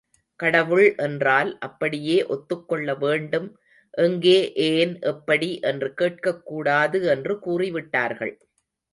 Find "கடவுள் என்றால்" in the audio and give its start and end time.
0.39-1.49